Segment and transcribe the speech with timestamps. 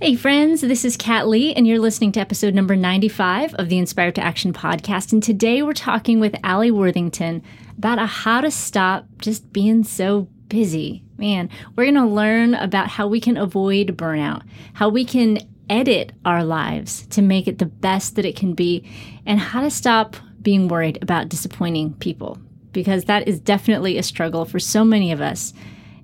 [0.00, 3.78] Hey, friends, this is Kat Lee, and you're listening to episode number 95 of the
[3.78, 5.12] Inspired to Action podcast.
[5.12, 7.44] And today we're talking with Alli Worthington
[7.78, 11.04] about how to stop just being so busy.
[11.16, 14.42] Man, we're going to learn about how we can avoid burnout,
[14.72, 15.38] how we can
[15.70, 18.84] edit our lives to make it the best that it can be,
[19.24, 22.36] and how to stop being worried about disappointing people,
[22.72, 25.54] because that is definitely a struggle for so many of us.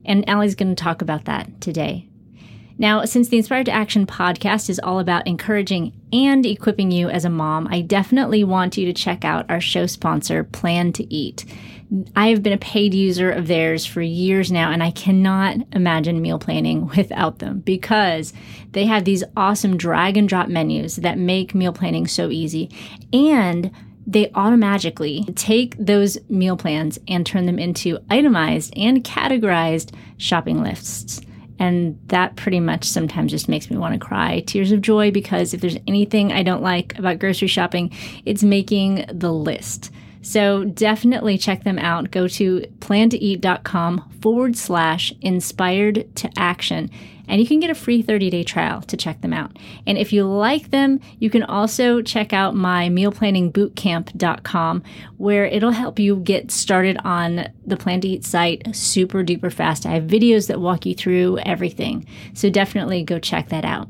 [0.05, 2.07] And Alli's going to talk about that today.
[2.81, 7.27] Now, since the Inspired to Action podcast is all about encouraging and equipping you as
[7.27, 11.45] a mom, I definitely want you to check out our show sponsor, Plan to Eat.
[12.17, 16.23] I have been a paid user of theirs for years now, and I cannot imagine
[16.23, 18.33] meal planning without them because
[18.73, 22.71] they have these awesome drag and drop menus that make meal planning so easy.
[23.13, 23.71] And
[24.07, 31.21] they automatically take those meal plans and turn them into itemized and categorized shopping lists.
[31.61, 35.55] And that pretty much sometimes just makes me want to cry tears of joy because
[35.55, 37.93] if there's anything I don't like about grocery shopping,
[38.25, 39.93] it's making the list.
[40.23, 42.11] So definitely check them out.
[42.11, 46.91] Go to plantoeat.com forward slash inspired to action
[47.31, 49.57] and you can get a free 30 day trial to check them out.
[49.87, 54.83] And if you like them, you can also check out my mealplanningbootcamp.com
[55.17, 59.87] where it'll help you get started on the Plan to Eat site super duper fast.
[59.87, 62.05] I have videos that walk you through everything.
[62.35, 63.89] So definitely go check that out.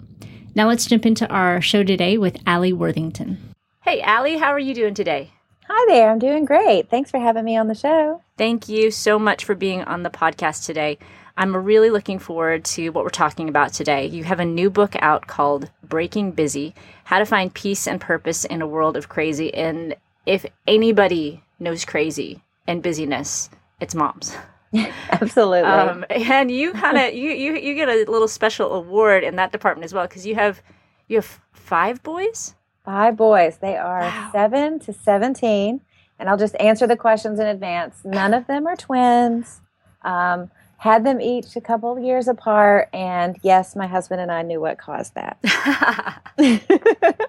[0.55, 3.39] Now let's jump into our show today with Alli Worthington.
[3.83, 5.31] Hey, Alli, how are you doing today?
[5.67, 6.91] Hi there, I'm doing great.
[6.91, 8.23] Thanks for having me on the show.
[8.37, 10.99] Thank you so much for being on the podcast today.
[11.41, 14.05] I'm really looking forward to what we're talking about today.
[14.05, 16.75] You have a new book out called Breaking Busy
[17.05, 19.53] How to Find Peace and Purpose in a World of Crazy.
[19.55, 19.97] And
[20.27, 23.49] if anybody knows crazy and busyness,
[23.81, 24.37] it's moms.
[25.13, 25.61] Absolutely.
[25.61, 29.51] Um, and you kind of you, you you get a little special award in that
[29.51, 30.61] department as well because you have
[31.09, 32.55] you have five boys.
[32.85, 33.57] Five boys.
[33.57, 34.29] They are wow.
[34.31, 35.81] seven to seventeen,
[36.19, 38.03] and I'll just answer the questions in advance.
[38.05, 39.63] None of them are twins.
[40.03, 40.51] Um,
[40.81, 44.59] had them each a couple of years apart and yes my husband and i knew
[44.61, 45.37] what caused that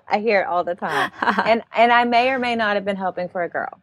[0.08, 1.12] i hear it all the time
[1.46, 3.82] and and i may or may not have been hoping for a girl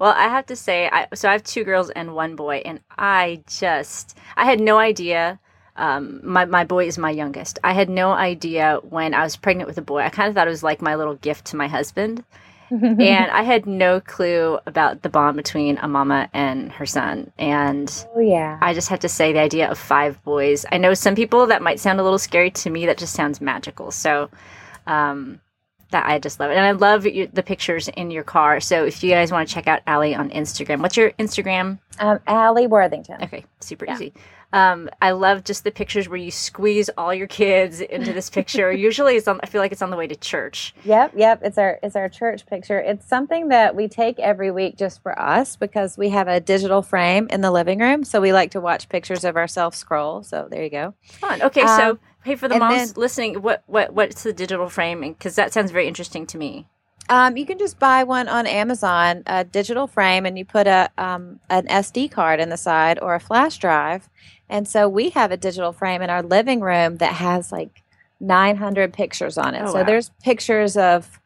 [0.00, 2.80] well i have to say I, so i have two girls and one boy and
[2.98, 5.38] i just i had no idea
[5.78, 7.58] um, my, my boy is my youngest.
[7.62, 10.00] I had no idea when I was pregnant with a boy.
[10.00, 12.24] I kind of thought it was like my little gift to my husband
[12.70, 17.32] and I had no clue about the bond between a mama and her son.
[17.38, 18.58] And oh, yeah.
[18.60, 20.66] I just have to say the idea of five boys.
[20.72, 22.86] I know some people that might sound a little scary to me.
[22.86, 23.90] That just sounds magical.
[23.90, 24.30] So,
[24.86, 25.40] um,
[25.90, 28.60] that I just love it, and I love your, the pictures in your car.
[28.60, 31.78] So if you guys want to check out Alli on Instagram, what's your Instagram?
[32.00, 33.22] Um, Alli Worthington.
[33.22, 33.94] Okay, super yeah.
[33.94, 34.12] easy.
[34.52, 38.72] Um, I love just the pictures where you squeeze all your kids into this picture.
[38.88, 39.40] Usually, it's on.
[39.42, 40.74] I feel like it's on the way to church.
[40.84, 41.40] Yep, yep.
[41.42, 42.78] It's our it's our church picture.
[42.78, 46.82] It's something that we take every week just for us because we have a digital
[46.82, 50.22] frame in the living room, so we like to watch pictures of ourselves scroll.
[50.22, 50.94] So there you go.
[51.20, 51.42] Fun.
[51.42, 55.00] Okay, um, so hey, for the moms then, listening, what what what's the digital frame?
[55.00, 56.66] Because that sounds very interesting to me.
[57.08, 60.90] Um, you can just buy one on Amazon, a digital frame, and you put a
[60.98, 64.08] um, an SD card in the side or a flash drive.
[64.48, 67.82] And so we have a digital frame in our living room that has like
[68.20, 69.62] 900 pictures on it.
[69.62, 69.84] Oh, so wow.
[69.84, 71.20] there's pictures of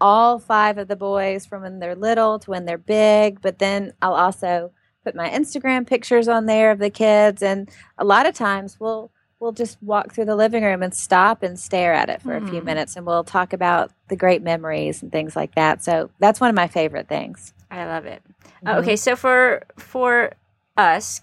[0.00, 3.40] all five of the boys from when they're little to when they're big.
[3.40, 4.72] But then I'll also
[5.04, 9.10] put my Instagram pictures on there of the kids, and a lot of times we'll
[9.38, 12.42] we'll just walk through the living room and stop and stare at it for mm.
[12.42, 12.66] a few hmm.
[12.66, 16.48] minutes and we'll talk about the great memories and things like that so that's one
[16.48, 18.22] of my favorite things i love it
[18.64, 18.78] uh, mm-hmm.
[18.78, 20.32] okay so for for
[20.78, 21.20] us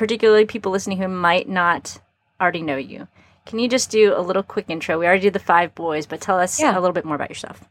[0.00, 2.00] particularly people listening who might not
[2.40, 3.06] already know you
[3.44, 6.22] can you just do a little quick intro we already did the five boys but
[6.22, 6.72] tell us yeah.
[6.72, 7.68] a little bit more about yourself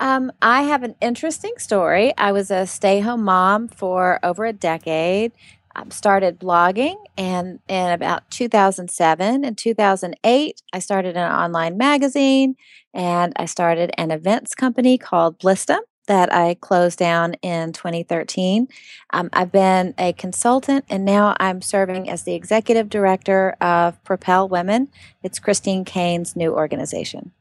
[0.00, 2.12] Um, I have an interesting story.
[2.18, 5.30] I was a stay home mom for over a decade.
[5.76, 12.56] I started blogging, and in about 2007 and 2008, I started an online magazine
[12.92, 18.68] and I started an events company called Blissdom that I closed down in 2013.
[19.10, 24.48] Um, I've been a consultant and now I'm serving as the executive director of Propel
[24.48, 24.88] Women.
[25.22, 27.32] It's Christine Caine's new organization.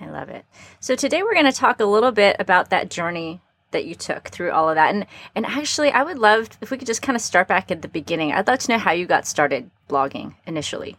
[0.00, 0.44] I love it.
[0.80, 3.40] So today we're going to talk a little bit about that journey
[3.70, 4.94] that you took through all of that.
[4.94, 7.82] And and actually I would love if we could just kind of start back at
[7.82, 8.32] the beginning.
[8.32, 10.96] I'd love to know how you got started blogging initially.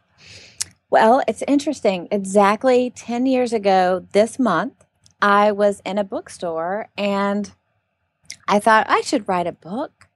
[0.90, 2.08] Well, it's interesting.
[2.12, 4.85] Exactly 10 years ago this month,
[5.26, 7.52] I was in a bookstore and
[8.48, 10.08] I thought I should write a book,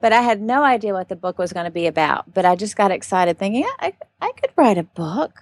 [0.00, 2.32] but I had no idea what the book was going to be about.
[2.32, 5.40] But I just got excited thinking, I, I could write a book.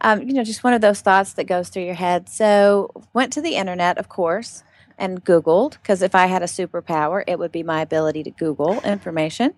[0.00, 2.30] Um, you know, just one of those thoughts that goes through your head.
[2.30, 4.64] So went to the internet, of course,
[4.98, 8.80] and Googled because if I had a superpower, it would be my ability to Google
[8.80, 9.54] information.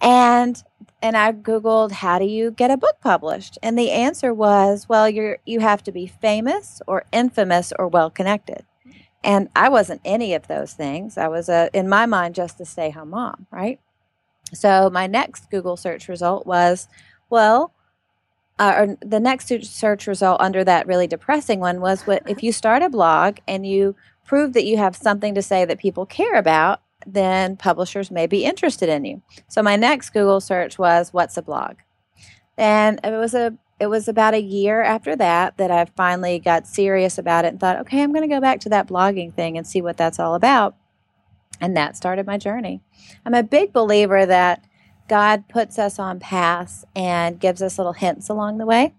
[0.00, 0.62] And
[1.02, 3.58] and I googled how do you get a book published?
[3.62, 8.10] And the answer was, well, you're you have to be famous or infamous or well
[8.10, 8.64] connected.
[9.24, 11.18] And I wasn't any of those things.
[11.18, 13.80] I was a in my mind just a stay-home mom, right?
[14.54, 16.88] So my next Google search result was,
[17.28, 17.74] well,
[18.58, 22.52] uh, or the next search result under that really depressing one was what if you
[22.52, 23.94] start a blog and you
[24.28, 28.44] prove that you have something to say that people care about, then publishers may be
[28.44, 29.22] interested in you.
[29.48, 31.76] So my next Google search was what's a blog?
[32.56, 36.66] And it was a it was about a year after that that I finally got
[36.66, 39.56] serious about it and thought, okay, I'm going to go back to that blogging thing
[39.56, 40.74] and see what that's all about.
[41.60, 42.82] And that started my journey.
[43.24, 44.64] I'm a big believer that
[45.08, 48.94] God puts us on paths and gives us little hints along the way.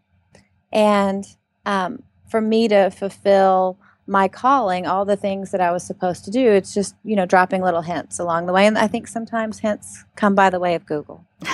[0.72, 1.26] And
[1.66, 3.78] um, for me to fulfill
[4.10, 6.52] my calling, all the things that I was supposed to do.
[6.52, 8.66] It's just, you know, dropping little hints along the way.
[8.66, 11.26] And I think sometimes hints come by the way of Google.
[11.46, 11.54] so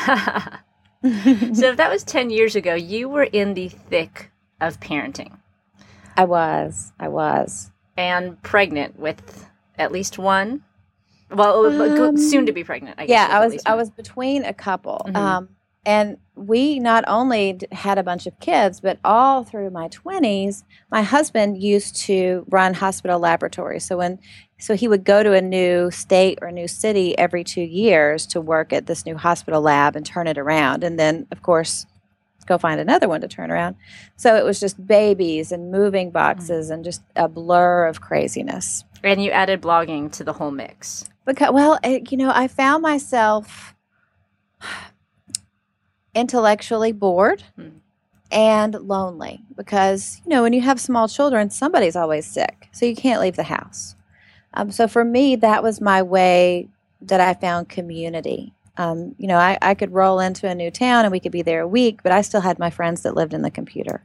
[1.03, 4.31] if that was 10 years ago, you were in the thick
[4.61, 5.37] of parenting.
[6.15, 6.93] I was.
[6.97, 7.71] I was.
[7.97, 10.63] And pregnant with at least one.
[11.29, 12.99] Well, um, soon to be pregnant.
[12.99, 13.61] I yeah, I was.
[13.65, 15.01] I was between a couple.
[15.05, 15.15] Mm-hmm.
[15.15, 15.49] Um,
[15.83, 21.01] and we not only had a bunch of kids, but all through my 20s, my
[21.01, 23.85] husband used to run hospital laboratories.
[23.85, 24.19] So when
[24.57, 28.25] so he would go to a new state or a new city every 2 years
[28.27, 31.85] to work at this new hospital lab and turn it around and then of course
[32.45, 33.75] go find another one to turn around.
[34.17, 38.83] So it was just babies and moving boxes and just a blur of craziness.
[39.03, 41.05] And you added blogging to the whole mix.
[41.25, 43.75] Because well, you know, I found myself
[46.15, 47.71] intellectually bored mm.
[48.31, 52.69] and lonely because, you know, when you have small children, somebody's always sick.
[52.71, 53.95] So you can't leave the house.
[54.55, 56.69] Um, so for me, that was my way
[57.01, 58.53] that I found community.
[58.77, 61.41] Um, you know, I, I could roll into a new town and we could be
[61.41, 64.03] there a week, but I still had my friends that lived in the computer.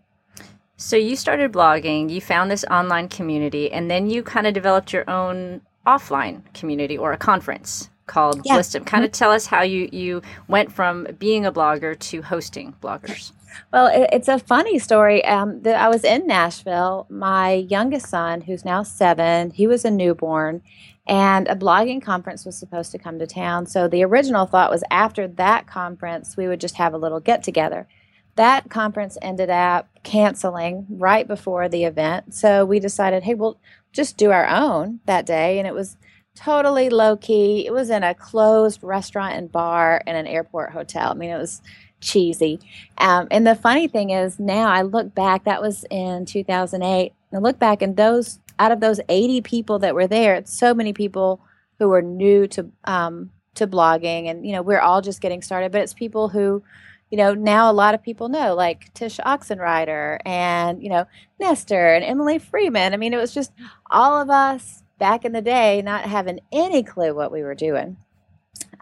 [0.77, 4.93] So you started blogging, you found this online community, and then you kind of developed
[4.93, 8.57] your own offline community or a conference called yeah.
[8.59, 8.85] Blissdom.
[8.85, 9.19] Kind of mm-hmm.
[9.19, 13.33] tell us how you you went from being a blogger to hosting bloggers.
[13.73, 15.25] Well, it's a funny story.
[15.25, 17.07] Um, the, I was in Nashville.
[17.09, 20.63] My youngest son, who's now seven, he was a newborn,
[21.07, 23.67] and a blogging conference was supposed to come to town.
[23.67, 27.43] So the original thought was after that conference, we would just have a little get
[27.43, 27.89] together.
[28.37, 32.35] That conference ended up canceling right before the event.
[32.35, 33.59] So we decided, hey, we'll
[33.93, 35.59] just do our own that day.
[35.59, 35.97] And it was
[36.35, 37.67] totally low key.
[37.67, 41.11] It was in a closed restaurant and bar in an airport hotel.
[41.11, 41.63] I mean, it was
[42.01, 42.61] cheesy.
[42.99, 47.13] Um, and the funny thing is, now I look back, that was in 2008.
[47.33, 50.93] I look back, and those out of those 80 people that were there, so many
[50.93, 51.41] people
[51.79, 55.73] who were new to um, to blogging, and you know, we're all just getting started.
[55.73, 56.63] But it's people who
[57.11, 61.07] you know, now a lot of people know, like Tish Oxenreider and, you know,
[61.41, 62.95] Nester and Emily Freeman.
[62.95, 63.53] I mean, it was just
[63.91, 67.97] all of us back in the day not having any clue what we were doing.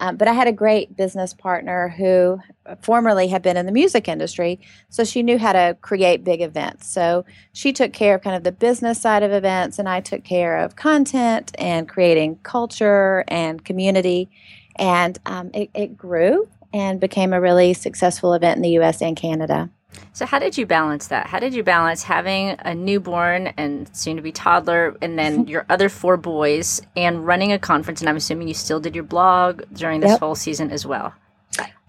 [0.01, 2.39] Um, but I had a great business partner who
[2.83, 4.61] formerly had been in the music industry,
[4.91, 6.93] so she knew how to create big events.
[6.93, 10.25] So she took care of kind of the business side of events, and I took
[10.25, 14.29] care of content and creating culture and community.
[14.77, 19.17] And um, it, it grew and became a really successful event in the US and
[19.17, 19.71] Canada.
[20.13, 21.29] So, how did you balance that?
[21.29, 25.65] How did you balance having a newborn and soon to be toddler, and then your
[25.69, 28.01] other four boys, and running a conference?
[28.01, 30.21] And I'm assuming you still did your blog during this yep.
[30.21, 31.15] whole season as well.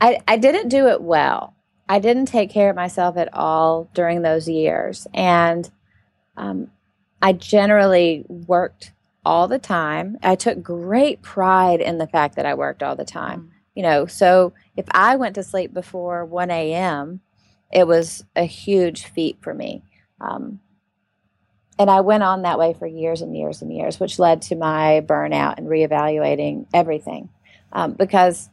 [0.01, 1.55] I, I didn't do it well.
[1.89, 5.07] I didn't take care of myself at all during those years.
[5.13, 5.69] And
[6.37, 6.69] um,
[7.21, 8.93] I generally worked
[9.25, 10.17] all the time.
[10.21, 13.41] I took great pride in the fact that I worked all the time.
[13.41, 13.49] Mm.
[13.75, 17.21] You know, so if I went to sleep before 1 a.m.,
[17.71, 19.83] it was a huge feat for me.
[20.19, 20.59] Um,
[21.77, 24.55] and I went on that way for years and years and years, which led to
[24.55, 27.29] my burnout and reevaluating everything.
[27.71, 28.49] Um, because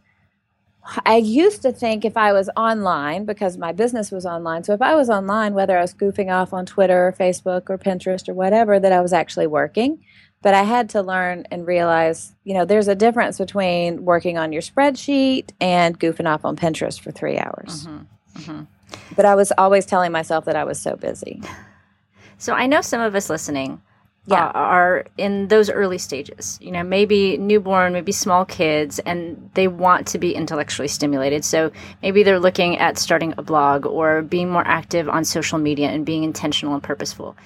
[1.04, 4.82] I used to think if I was online, because my business was online, so if
[4.82, 8.34] I was online, whether I was goofing off on Twitter or Facebook or Pinterest or
[8.34, 10.04] whatever, that I was actually working.
[10.42, 14.52] But I had to learn and realize, you know, there's a difference between working on
[14.52, 17.88] your spreadsheet and goofing off on Pinterest for three hours.
[17.88, 18.42] Mm-hmm.
[18.42, 18.62] Mm-hmm.
[19.14, 21.42] But I was always telling myself that I was so busy.
[22.38, 23.80] So I know some of us listening
[24.26, 24.50] yeah.
[24.54, 26.58] are in those early stages.
[26.60, 31.44] You know, maybe newborn, maybe small kids, and they want to be intellectually stimulated.
[31.44, 31.70] So
[32.02, 36.04] maybe they're looking at starting a blog or being more active on social media and
[36.04, 37.36] being intentional and purposeful.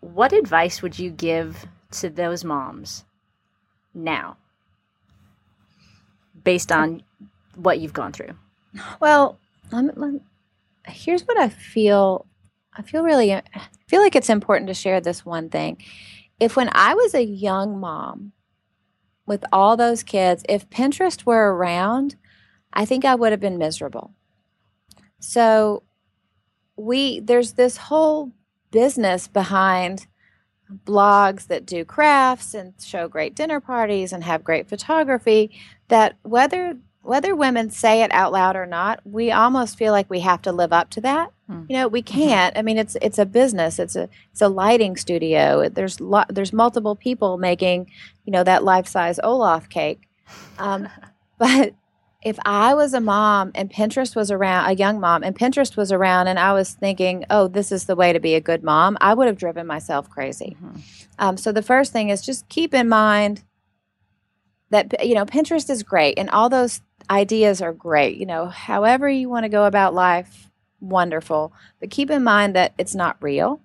[0.00, 3.04] What advice would you give to those moms
[3.94, 4.36] now,
[6.42, 7.02] based on
[7.56, 8.34] what you've gone through?
[9.00, 9.38] Well,
[9.72, 10.20] let let
[10.86, 12.26] here's what I feel.
[12.76, 13.42] I feel really I
[13.86, 15.82] feel like it's important to share this one thing.
[16.40, 18.32] If when I was a young mom
[19.26, 22.16] with all those kids, if Pinterest were around,
[22.72, 24.12] I think I would have been miserable.
[25.20, 25.84] So
[26.76, 28.32] we there's this whole
[28.70, 30.06] business behind
[30.84, 35.50] blogs that do crafts and show great dinner parties and have great photography
[35.88, 40.20] that whether whether women say it out loud or not, we almost feel like we
[40.20, 41.32] have to live up to that.
[41.46, 41.64] Hmm.
[41.68, 42.18] You know, we mm-hmm.
[42.18, 42.56] can't.
[42.56, 43.78] I mean, it's it's a business.
[43.78, 45.68] It's a it's a lighting studio.
[45.68, 47.90] There's lo- there's multiple people making,
[48.24, 50.00] you know, that life size Olaf cake.
[50.58, 50.88] Um,
[51.38, 51.74] but
[52.22, 55.92] if I was a mom and Pinterest was around, a young mom, and Pinterest was
[55.92, 58.96] around, and I was thinking, oh, this is the way to be a good mom,
[59.02, 60.56] I would have driven myself crazy.
[60.58, 60.80] Mm-hmm.
[61.18, 63.42] Um, so the first thing is just keep in mind
[64.70, 66.80] that you know Pinterest is great, and all those
[67.10, 68.16] ideas are great.
[68.16, 71.52] You know, however you want to go about life, wonderful.
[71.80, 73.60] But keep in mind that it's not real.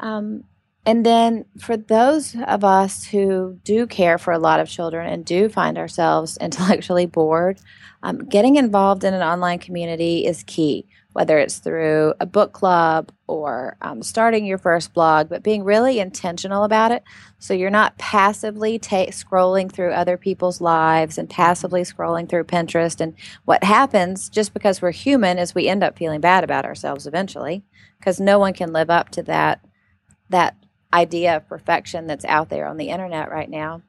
[0.00, 0.44] Um,
[0.86, 5.24] and then for those of us who do care for a lot of children and
[5.24, 7.58] do find ourselves intellectually bored,
[8.02, 13.12] um, getting involved in an online community is key whether it's through a book club
[13.28, 17.04] or um, starting your first blog, but being really intentional about it.
[17.38, 23.00] So you're not passively ta- scrolling through other people's lives and passively scrolling through Pinterest.
[23.00, 27.06] And what happens just because we're human is we end up feeling bad about ourselves
[27.06, 27.62] eventually
[28.00, 29.64] because no one can live up to that
[30.30, 30.56] that
[30.92, 33.82] idea of perfection that's out there on the internet right now.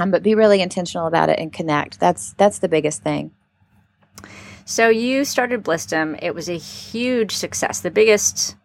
[0.00, 2.00] Um, but be really intentional about it and connect.
[2.00, 3.32] That's that's the biggest thing.
[4.68, 6.18] So you started Blissdom.
[6.20, 8.56] It was a huge success, the biggest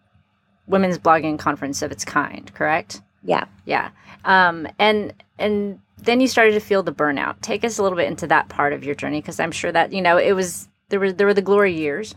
[0.66, 2.52] women's blogging conference of its kind.
[2.56, 3.02] Correct?
[3.24, 3.46] Yeah.
[3.66, 3.92] Yeah.
[4.26, 7.40] Um, and and then you started to feel the burnout.
[7.42, 9.94] Take us a little bit into that part of your journey, because I'm sure that
[9.94, 12.16] you know it was there were there were the glory years,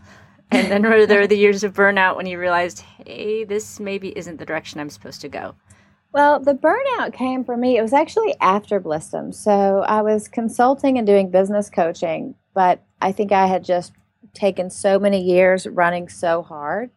[0.49, 4.37] and then there were the years of burnout when you realized, hey, this maybe isn't
[4.37, 5.53] the direction I'm supposed to go.
[6.11, 7.77] Well, the burnout came for me.
[7.77, 9.31] It was actually after Blissdom.
[9.31, 13.93] So I was consulting and doing business coaching but I think I had just
[14.33, 16.89] taken so many years running so hard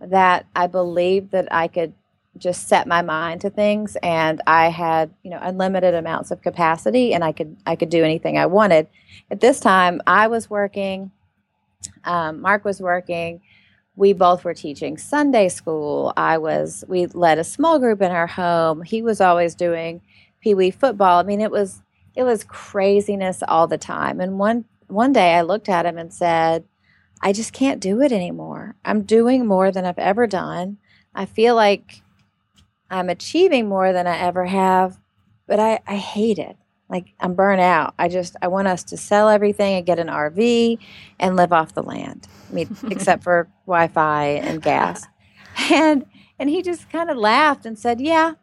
[0.00, 1.94] that I believed that I could
[2.36, 7.14] just set my mind to things and I had, you know, unlimited amounts of capacity
[7.14, 8.88] and I could I could do anything I wanted.
[9.30, 11.12] At this time I was working,
[12.04, 13.40] um, Mark was working,
[13.94, 16.12] we both were teaching Sunday school.
[16.16, 18.82] I was we led a small group in our home.
[18.82, 20.00] He was always doing
[20.40, 21.20] pee wee football.
[21.20, 21.82] I mean it was
[22.16, 24.20] it was craziness all the time.
[24.20, 26.64] And one one day I looked at him and said,
[27.20, 28.76] I just can't do it anymore.
[28.84, 30.78] I'm doing more than I've ever done.
[31.14, 32.02] I feel like
[32.90, 34.98] I'm achieving more than I ever have,
[35.46, 36.56] but I, I hate it.
[36.88, 37.94] Like I'm burnt out.
[37.98, 40.78] I just I want us to sell everything and get an RV
[41.18, 42.28] and live off the land.
[42.50, 45.06] I mean, except for Wi-Fi and gas.
[45.70, 46.04] And
[46.38, 48.34] and he just kind of laughed and said, "Yeah,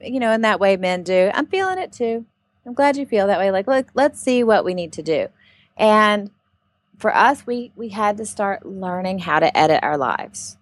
[0.00, 1.30] you know, in that way men do.
[1.34, 2.24] I'm feeling it too.
[2.64, 3.50] I'm glad you feel that way.
[3.50, 5.28] Like, look, let's see what we need to do."
[5.76, 6.30] And
[6.98, 10.56] for us, we, we had to start learning how to edit our lives.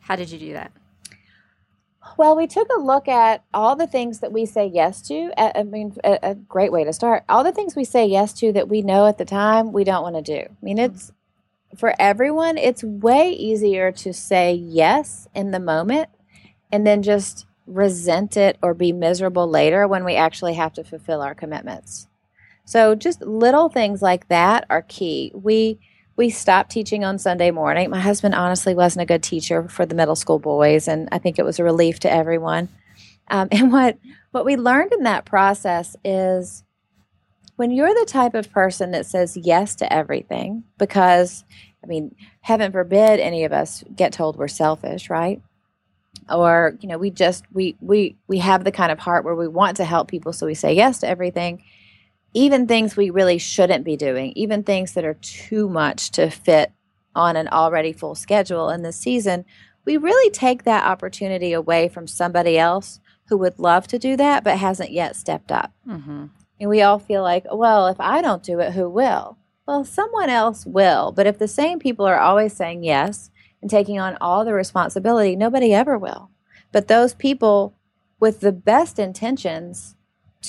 [0.00, 0.72] How did you do that?
[2.16, 5.32] Well, we took a look at all the things that we say yes to.
[5.36, 7.24] I mean, a, a, great way to start.
[7.28, 10.02] All the things we say yes to that we know at the time we don't
[10.02, 10.46] want to do.
[10.48, 11.12] I mean, it's
[11.76, 16.08] for everyone, it's way easier to say yes in the moment
[16.70, 21.20] and then just resent it or be miserable later when we actually have to fulfill
[21.20, 22.06] our commitments.
[22.64, 25.32] So just little things like that are key.
[25.34, 25.78] We
[26.16, 27.90] we stopped teaching on Sunday morning.
[27.90, 31.38] My husband honestly wasn't a good teacher for the middle school boys, and I think
[31.38, 32.68] it was a relief to everyone.
[33.28, 33.98] Um, and what
[34.30, 36.64] what we learned in that process is
[37.56, 41.44] when you're the type of person that says yes to everything, because
[41.82, 45.42] I mean, heaven forbid any of us get told we're selfish, right?
[46.30, 49.48] Or you know, we just we we we have the kind of heart where we
[49.48, 51.62] want to help people, so we say yes to everything
[52.34, 56.72] even things we really shouldn't be doing, even things that are too much to fit
[57.14, 59.44] on an already full schedule in this season,
[59.84, 64.42] we really take that opportunity away from somebody else who would love to do that
[64.42, 65.72] but hasn't yet stepped up.
[65.86, 66.26] Mm-hmm.
[66.60, 69.38] And we all feel like, well, if I don't do it, who will?
[69.66, 71.12] Well, someone else will.
[71.12, 73.30] But if the same people are always saying yes
[73.62, 76.30] and taking on all the responsibility, nobody ever will.
[76.72, 77.74] But those people
[78.20, 79.94] with the best intentions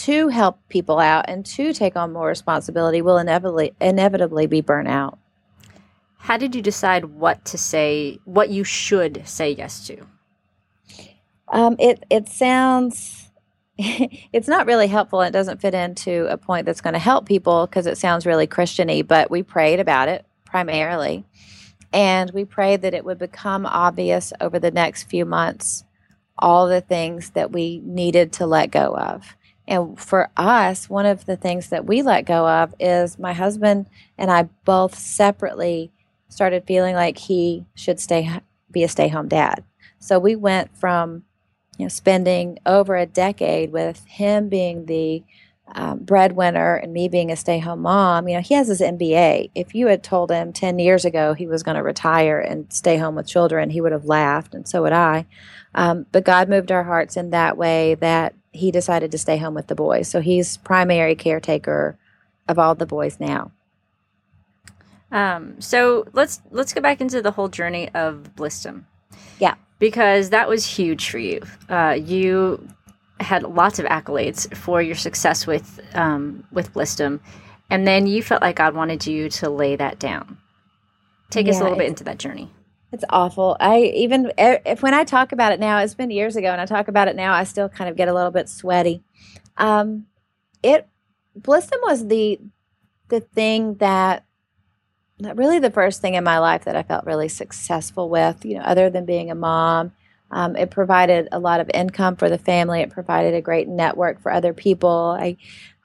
[0.04, 4.88] to help people out and to take on more responsibility will inevitably inevitably be burnt
[4.88, 5.18] out.
[6.18, 10.06] How did you decide what to say, what you should say yes to?
[11.48, 13.30] Um, it it sounds
[13.78, 15.22] it's not really helpful.
[15.22, 18.48] It doesn't fit into a point that's going to help people because it sounds really
[18.48, 19.08] Christiany.
[19.08, 21.24] But we prayed about it primarily,
[21.94, 25.84] and we prayed that it would become obvious over the next few months
[26.38, 29.36] all the things that we needed to let go of
[29.68, 33.88] and for us, one of the things that we let go of is my husband
[34.18, 35.92] and I both separately
[36.30, 38.30] started feeling like he should stay
[38.72, 39.64] be a stay-home dad.
[40.00, 41.24] So we went from
[41.78, 45.24] you know spending over a decade with him being the
[45.74, 48.28] um, breadwinner and me being a stay-home mom.
[48.28, 49.50] You know, he has his MBA.
[49.56, 52.98] If you had told him ten years ago he was going to retire and stay
[52.98, 55.26] home with children, he would have laughed, and so would I.
[55.74, 59.54] Um, but God moved our hearts in that way that he decided to stay home
[59.54, 60.08] with the boys.
[60.08, 61.98] So he's primary caretaker
[62.48, 63.52] of all the boys now.
[65.12, 68.84] Um, so let's let's go back into the whole journey of Blissdom.
[69.40, 71.42] Yeah, because that was huge for you.
[71.70, 72.68] Uh, you
[73.20, 77.20] had lots of accolades for your success with um, with Blissdom,
[77.70, 80.38] and then you felt like God wanted you to lay that down.
[81.30, 82.50] Take yeah, us a little bit into that journey.
[82.96, 83.58] It's awful.
[83.60, 86.66] I even if when I talk about it now, it's been years ago, and I
[86.66, 89.04] talk about it now, I still kind of get a little bit sweaty.
[89.58, 90.06] Um,
[90.64, 90.88] it
[91.38, 92.40] Blissdom was the
[93.10, 94.24] the thing that
[95.20, 98.46] really the first thing in my life that I felt really successful with.
[98.46, 99.92] You know, other than being a mom,
[100.32, 102.80] um, it provided a lot of income for the family.
[102.80, 105.18] It provided a great network for other people.
[105.20, 105.36] I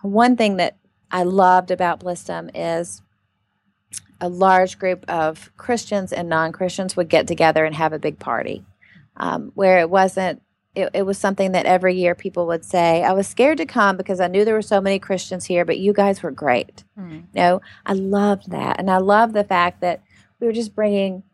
[0.03, 0.77] one thing that
[1.11, 3.03] I loved about Blissdom is
[4.21, 8.19] a large group of Christians and non Christians would get together and have a big
[8.19, 8.65] party,
[9.17, 10.43] um, where it wasn't.
[10.73, 13.97] It, it, was something that every year people would say, I was scared to come
[13.97, 16.85] because I knew there were so many Christians here, but you guys were great.
[16.97, 17.13] Mm.
[17.13, 18.79] You know, I loved that.
[18.79, 20.01] And I love the fact that
[20.39, 21.25] we were just bringing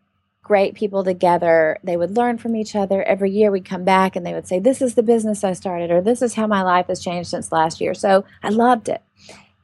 [0.46, 1.76] great people together.
[1.82, 3.02] They would learn from each other.
[3.02, 5.90] Every year we'd come back and they would say, This is the business I started,
[5.90, 7.94] or this is how my life has changed since last year.
[7.94, 9.02] So I loved it.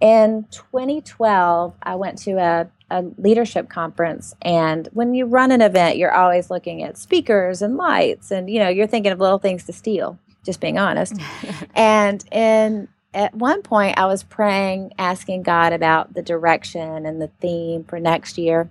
[0.01, 5.97] In 2012, I went to a a leadership conference and when you run an event
[5.97, 9.65] you're always looking at speakers and lights and you know you're thinking of little things
[9.65, 11.15] to steal just being honest.
[11.75, 17.31] And in at one point i was praying asking god about the direction and the
[17.41, 18.71] theme for next year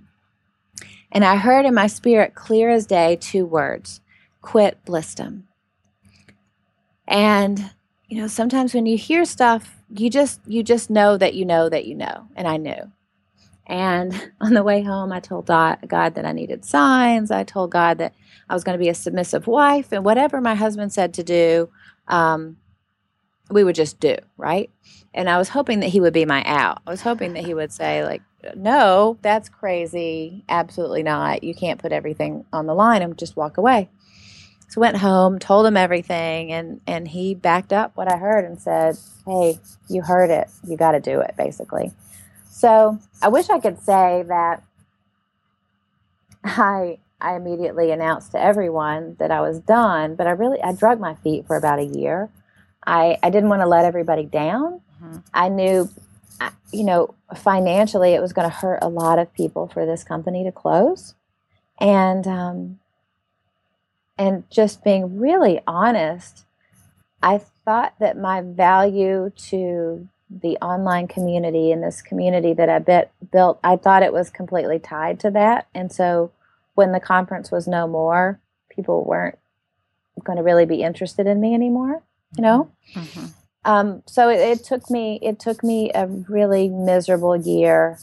[1.11, 4.01] and i heard in my spirit clear as day two words
[4.41, 5.43] quit Blissdom.
[7.07, 7.71] And
[8.07, 11.69] you know sometimes when you hear stuff you just you just know that you know
[11.69, 12.91] that you know and i knew
[13.67, 17.31] and on the way home, I told God that I needed signs.
[17.31, 18.13] I told God that
[18.49, 21.69] I was going to be a submissive wife, and whatever my husband said to do,
[22.07, 22.57] um,
[23.49, 24.69] we would just do, right?
[25.13, 26.81] And I was hoping that he would be my out.
[26.87, 28.21] I was hoping that he would say, like,
[28.55, 30.43] no, that's crazy.
[30.49, 31.43] Absolutely not.
[31.43, 33.89] You can't put everything on the line and just walk away.
[34.69, 38.59] So went home, told him everything, and and he backed up what I heard and
[38.59, 40.49] said, "Hey, you heard it.
[40.65, 41.91] You got to do it." Basically,
[42.61, 44.61] so I wish I could say that
[46.43, 50.99] I I immediately announced to everyone that I was done, but I really I drug
[50.99, 52.29] my feet for about a year.
[52.85, 54.81] I I didn't want to let everybody down.
[55.03, 55.17] Mm-hmm.
[55.33, 55.89] I knew
[56.71, 60.43] you know financially it was going to hurt a lot of people for this company
[60.43, 61.15] to close,
[61.79, 62.79] and um,
[64.19, 66.45] and just being really honest,
[67.23, 70.07] I thought that my value to
[70.39, 74.79] the online community and this community that I bit, built, I thought it was completely
[74.79, 75.67] tied to that.
[75.75, 76.31] And so
[76.75, 78.39] when the conference was no more,
[78.69, 79.37] people weren't
[80.23, 82.01] going to really be interested in me anymore,
[82.37, 82.71] you know?
[82.95, 83.25] Mm-hmm.
[83.65, 87.99] Um, so it, it, took me, it took me a really miserable year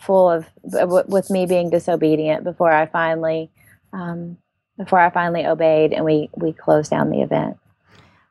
[0.00, 3.50] full of with me being disobedient before I finally
[3.92, 4.38] um,
[4.78, 7.58] before I finally obeyed and we we closed down the event.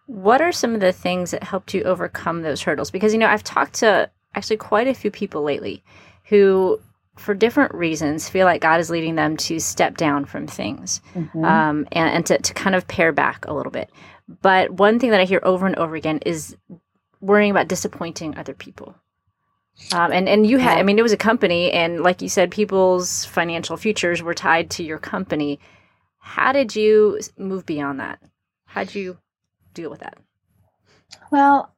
[0.09, 2.89] What are some of the things that helped you overcome those hurdles?
[2.89, 5.83] Because you know I've talked to actually quite a few people lately
[6.25, 6.79] who
[7.15, 11.45] for different reasons feel like God is leading them to step down from things mm-hmm.
[11.45, 13.91] um, and, and to, to kind of pare back a little bit.
[14.41, 16.57] But one thing that I hear over and over again is
[17.21, 18.95] worrying about disappointing other people.
[19.93, 22.51] Um, and and you had, I mean, it was a company, and like you said,
[22.51, 25.59] people's financial futures were tied to your company.
[26.17, 28.19] How did you move beyond that?
[28.65, 29.17] How did you
[29.79, 30.17] deal with that?
[31.31, 31.73] Well,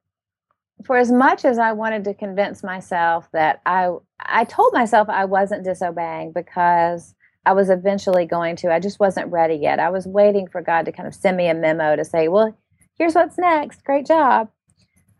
[0.85, 5.25] for as much as I wanted to convince myself that I, I told myself I
[5.25, 7.13] wasn't disobeying because
[7.45, 8.73] I was eventually going to.
[8.73, 9.79] I just wasn't ready yet.
[9.79, 12.55] I was waiting for God to kind of send me a memo to say, "Well,
[12.95, 13.83] here's what's next.
[13.83, 14.49] Great job."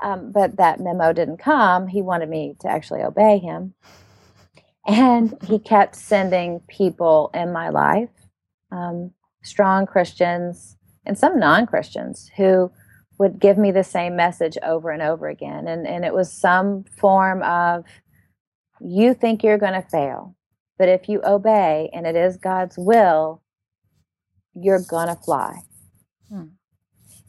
[0.01, 1.87] Um, but that memo didn't come.
[1.87, 3.73] He wanted me to actually obey him.
[4.87, 8.09] And he kept sending people in my life,
[8.71, 9.11] um,
[9.43, 12.71] strong Christians and some non Christians, who
[13.17, 15.67] would give me the same message over and over again.
[15.67, 17.85] And, and it was some form of,
[18.79, 20.35] you think you're going to fail,
[20.79, 23.43] but if you obey and it is God's will,
[24.55, 25.61] you're going to fly.
[26.29, 26.45] Hmm.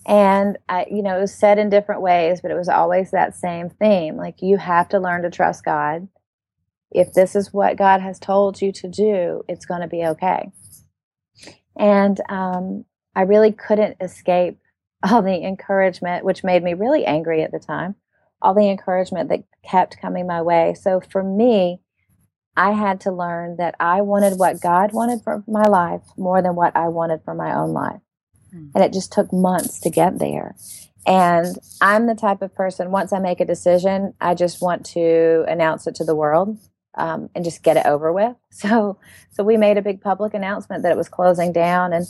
[0.06, 3.36] And I, you know, it was said in different ways, but it was always that
[3.36, 4.16] same theme.
[4.16, 6.08] Like you have to learn to trust God.
[6.90, 10.50] If this is what God has told you to do, it's going to be okay.
[11.76, 14.58] And um, I really couldn't escape
[15.08, 17.96] all the encouragement, which made me really angry at the time,
[18.40, 20.74] all the encouragement that kept coming my way.
[20.80, 21.80] So for me,
[22.56, 26.54] I had to learn that I wanted what God wanted for my life more than
[26.54, 28.00] what I wanted for my own life.
[28.50, 28.68] Hmm.
[28.74, 30.54] And it just took months to get there.
[31.06, 35.44] And I'm the type of person, once I make a decision, I just want to
[35.48, 36.58] announce it to the world
[36.94, 38.36] um, and just get it over with.
[38.52, 38.98] So,
[39.30, 42.06] so we made a big public announcement that it was closing down, and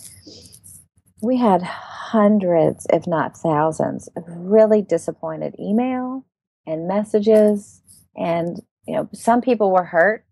[1.22, 6.26] we had hundreds, if not thousands, of really disappointed email
[6.66, 7.80] and messages.
[8.16, 10.26] And you know, some people were hurt,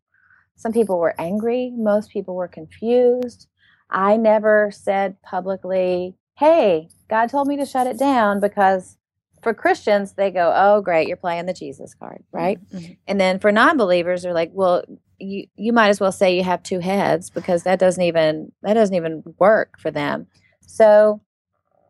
[0.57, 3.47] some people were angry, most people were confused.
[3.89, 8.97] I never said publicly, hey, God told me to shut it down because
[9.43, 12.59] for Christians, they go, oh, great, you're playing the Jesus card, right?
[12.71, 12.93] Mm-hmm.
[13.07, 14.85] And then for non believers, they're like, well,
[15.19, 18.75] you, you might as well say you have two heads because that doesn't even that
[18.75, 20.27] doesn't even work for them.
[20.71, 21.21] So,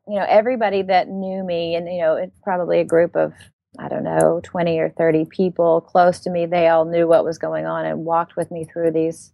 [0.09, 3.33] you know, everybody that knew me, and you know, it's probably a group of
[3.79, 7.39] I don't know, 20 or 30 people close to me, they all knew what was
[7.39, 9.33] going on and walked with me through these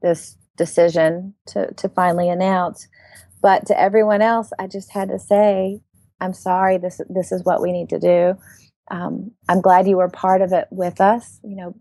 [0.00, 2.86] this decision to, to finally announce.
[3.42, 5.80] But to everyone else, I just had to say,
[6.20, 8.34] I'm sorry, this, this is what we need to do.
[8.90, 11.40] Um, I'm glad you were part of it with us.
[11.42, 11.74] You know,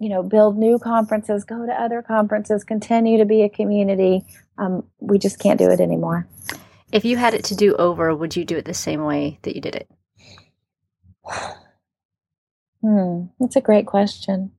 [0.00, 4.24] you know, build new conferences, go to other conferences, continue to be a community.
[4.58, 6.26] Um, we just can't do it anymore.
[6.90, 9.54] If you had it to do over, would you do it the same way that
[9.54, 9.88] you did it?
[12.82, 14.52] Hmm, that's a great question.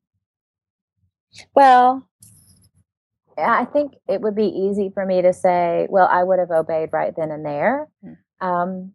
[1.56, 2.08] Well,
[3.38, 6.90] I think it would be easy for me to say, well, I would have obeyed
[6.92, 7.88] right then and there.
[8.04, 8.18] Mm.
[8.42, 8.94] Um,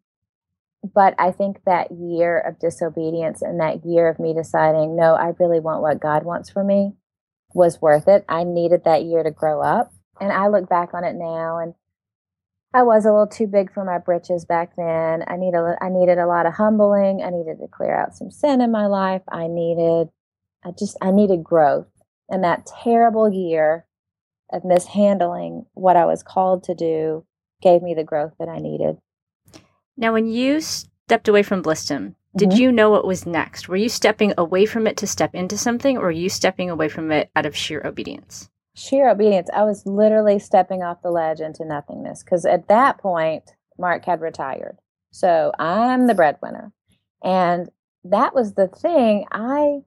[0.94, 5.32] but I think that year of disobedience and that year of me deciding, no, I
[5.38, 6.92] really want what God wants for me
[7.54, 8.24] was worth it.
[8.28, 9.93] I needed that year to grow up.
[10.20, 11.74] And I look back on it now and
[12.72, 15.22] I was a little too big for my britches back then.
[15.28, 17.22] I need a, I needed a lot of humbling.
[17.22, 19.22] I needed to clear out some sin in my life.
[19.30, 20.08] I needed,
[20.64, 21.86] I just, I needed growth.
[22.28, 23.86] And that terrible year
[24.52, 27.24] of mishandling what I was called to do
[27.62, 28.98] gave me the growth that I needed.
[29.96, 32.58] Now, when you stepped away from Blissdom, did mm-hmm.
[32.58, 33.68] you know what was next?
[33.68, 36.88] Were you stepping away from it to step into something, or were you stepping away
[36.88, 38.50] from it out of sheer obedience?
[38.74, 39.48] Sheer obedience.
[39.54, 44.20] I was literally stepping off the ledge into nothingness because at that point, Mark had
[44.20, 44.78] retired.
[45.10, 46.72] So I'm the breadwinner.
[47.22, 47.70] And
[48.04, 49.26] that was the thing.
[49.30, 49.80] I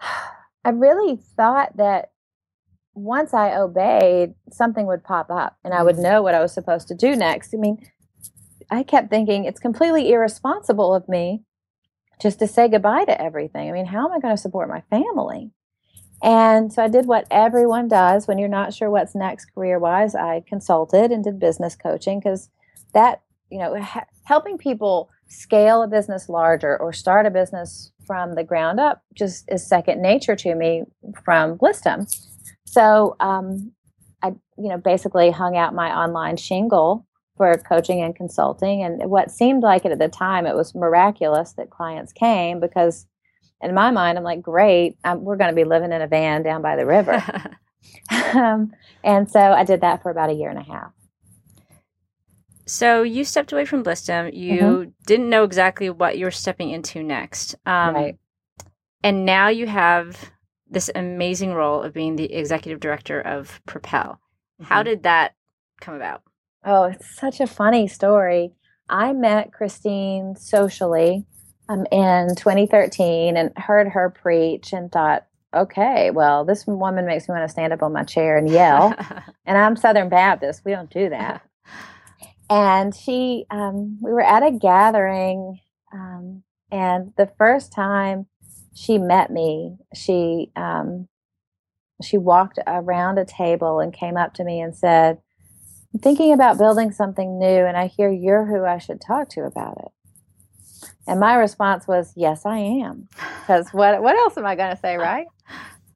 [0.64, 2.10] I really thought that
[2.94, 6.04] once I obeyed, something would pop up and I would mm-hmm.
[6.04, 7.54] know what I was supposed to do next.
[7.54, 7.78] I mean,
[8.70, 11.42] I kept thinking it's completely irresponsible of me
[12.20, 13.68] just to say goodbye to everything.
[13.68, 15.52] I mean, how am I going to support my family?
[16.22, 20.14] And so I did what everyone does when you're not sure what's next career wise.
[20.14, 22.50] I consulted and did business coaching because
[22.92, 28.34] that, you know, ha- helping people scale a business larger or start a business from
[28.34, 30.84] the ground up just is second nature to me
[31.24, 32.10] from Blissdom.
[32.64, 33.72] So um,
[34.22, 38.82] I, you know, basically hung out my online shingle for coaching and consulting.
[38.82, 43.06] And what seemed like it at the time, it was miraculous that clients came because
[43.60, 46.42] in my mind, I'm like, great, I'm, we're going to be living in a van
[46.42, 47.22] down by the river.
[48.34, 50.92] um, and so I did that for about a year and a half.
[52.66, 54.36] So you stepped away from Blissdom.
[54.36, 54.90] You mm-hmm.
[55.06, 57.54] didn't know exactly what you were stepping into next.
[57.64, 58.18] Um, right.
[59.02, 60.30] And now you have
[60.70, 64.20] this amazing role of being the executive director of Propel.
[64.60, 64.64] Mm-hmm.
[64.64, 65.34] How did that
[65.80, 66.22] come about?
[66.64, 68.52] Oh, it's such a funny story.
[68.88, 71.24] I met Christine socially
[71.68, 77.32] um, in 2013 and heard her preach and thought, okay, well, this woman makes me
[77.32, 78.94] want to stand up on my chair and yell.
[79.46, 80.62] and I'm Southern Baptist.
[80.64, 81.42] We don't do that.
[82.50, 85.60] and she, um, we were at a gathering.
[85.92, 88.26] Um, and the first time
[88.74, 91.08] she met me, she, um,
[92.02, 95.18] she walked around a table and came up to me and said,
[95.92, 99.40] I'm thinking about building something new, and I hear you're who I should talk to
[99.40, 99.90] about it.
[101.08, 103.08] And my response was, Yes, I am.
[103.40, 105.26] Because what, what else am I going to say, right?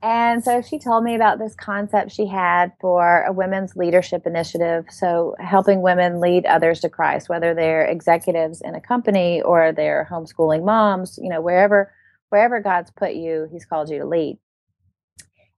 [0.03, 4.87] And so she told me about this concept she had for a women's leadership initiative.
[4.91, 10.09] So, helping women lead others to Christ, whether they're executives in a company or they're
[10.11, 11.93] homeschooling moms, you know, wherever
[12.31, 14.39] wherever God's put you, he's called you to lead.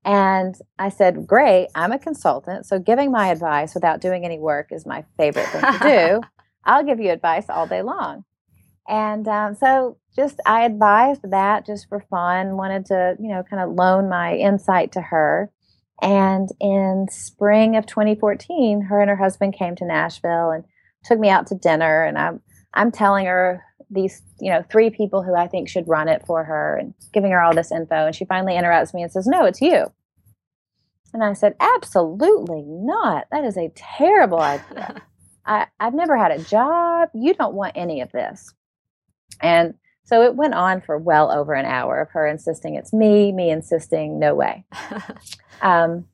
[0.04, 2.66] And I said, Great, I'm a consultant.
[2.66, 6.20] So giving my advice without doing any work is my favorite thing to do.
[6.64, 8.24] I'll give you advice all day long.
[8.88, 13.62] And um, so just I advised that just for fun, wanted to, you know, kind
[13.62, 15.50] of loan my insight to her.
[16.02, 20.64] And in spring of 2014, her and her husband came to Nashville and
[21.04, 22.04] took me out to dinner.
[22.04, 22.40] And I'm,
[22.74, 26.44] I'm telling her these, you know, three people who I think should run it for
[26.44, 28.06] her and giving her all this info.
[28.06, 29.86] And she finally interrupts me and says, No, it's you.
[31.12, 33.26] And I said, Absolutely not.
[33.30, 35.02] That is a terrible idea.
[35.46, 37.10] I, I've never had a job.
[37.14, 38.52] You don't want any of this.
[39.40, 43.32] And so it went on for well over an hour of her insisting it's me,
[43.32, 44.64] me insisting no way.
[45.62, 46.06] um,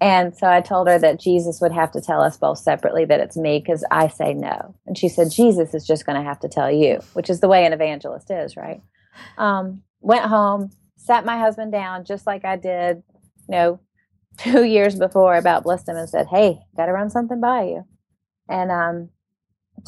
[0.00, 3.20] and so I told her that Jesus would have to tell us both separately that
[3.20, 4.74] it's me because I say no.
[4.86, 7.48] And she said, Jesus is just going to have to tell you, which is the
[7.48, 8.82] way an evangelist is, right?
[9.38, 13.02] Um, went home, sat my husband down just like I did,
[13.48, 13.80] you know,
[14.36, 17.84] two years before about Blissdom and said, Hey, got to run something by you.
[18.48, 19.10] And um,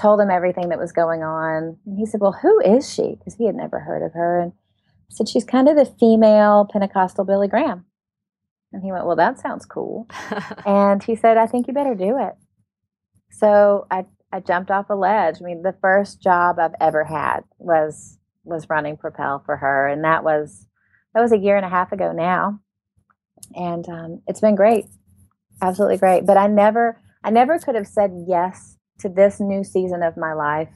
[0.00, 1.78] told him everything that was going on.
[1.86, 3.16] And he said, Well, who is she?
[3.18, 4.40] Because he had never heard of her.
[4.40, 7.84] And I said, She's kind of the female Pentecostal Billy Graham.
[8.72, 10.08] And he went, Well, that sounds cool.
[10.66, 12.34] and he said, I think you better do it.
[13.30, 15.36] So I, I jumped off a ledge.
[15.40, 19.88] I mean, the first job I've ever had was was running Propel for her.
[19.88, 20.66] And that was
[21.14, 22.60] that was a year and a half ago now.
[23.54, 24.86] And um, it's been great.
[25.62, 26.26] Absolutely great.
[26.26, 30.32] But I never I never could have said yes to this new season of my
[30.32, 30.70] life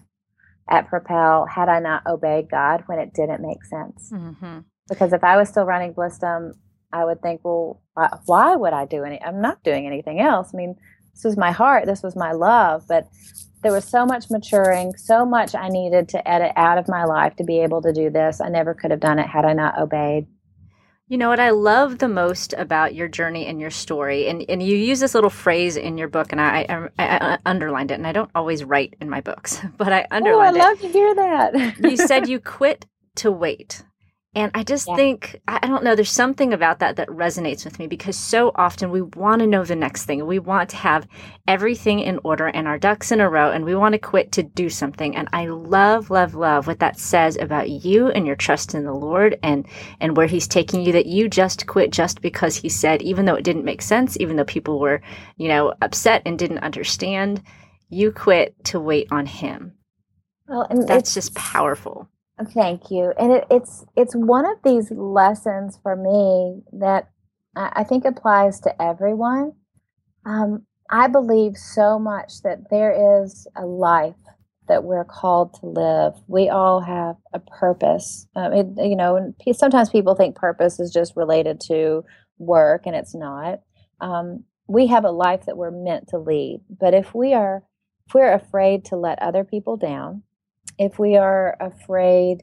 [0.69, 4.11] at Propel had I not obeyed God when it didn't make sense.
[4.13, 4.61] Mm-hmm.
[4.89, 6.53] Because if I was still running Blissdom,
[6.93, 7.81] I would think, well,
[8.27, 9.23] why would I do any?
[9.23, 10.51] I'm not doing anything else.
[10.53, 10.75] I mean,
[11.15, 13.09] this was my heart, this was my love, but
[13.63, 17.37] there was so much maturing, so much I needed to edit out of my life
[17.37, 18.41] to be able to do this.
[18.41, 20.27] I never could have done it had I not obeyed.
[21.11, 24.63] You know what I love the most about your journey and your story, and, and
[24.63, 28.07] you use this little phrase in your book, and I, I, I underlined it, and
[28.07, 30.61] I don't always write in my books, but oh, I underlined it.
[30.61, 30.87] oh, I love it.
[30.87, 31.79] to hear that.
[31.81, 33.83] you said you quit to wait.
[34.33, 34.95] And I just yeah.
[34.95, 38.93] think, I don't know, there's something about that that resonates with me because so often
[38.93, 40.25] we want to know the next thing.
[40.25, 41.09] We want to have
[41.49, 44.45] everything in order and our ducks in a row, and we want to quit to
[44.45, 45.17] do something.
[45.17, 48.95] And I love, love, love what that says about you and your trust in the
[48.95, 49.67] Lord and,
[49.99, 53.35] and where He's taking you, that you just quit just because He said, even though
[53.35, 55.03] it didn't make sense, even though people were,
[55.39, 57.43] you know, upset and didn't understand,
[57.89, 59.73] you quit to wait on Him.
[60.47, 62.09] Well, and that's just powerful.
[62.49, 63.13] Thank you.
[63.19, 67.11] And it, it's it's one of these lessons for me that
[67.57, 69.53] I think applies to everyone.
[70.25, 74.15] Um, I believe so much that there is a life
[74.69, 76.15] that we're called to live.
[76.29, 78.27] We all have a purpose.
[78.37, 82.05] Um, it, you know, sometimes people think purpose is just related to
[82.39, 83.61] work, and it's not.
[84.01, 86.61] Um, we have a life that we're meant to lead.
[86.71, 87.65] But if we are
[88.07, 90.23] if we're afraid to let other people down,
[90.81, 92.43] if we are afraid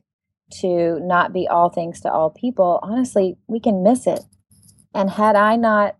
[0.61, 4.21] to not be all things to all people, honestly, we can miss it.
[4.93, 5.97] And had I not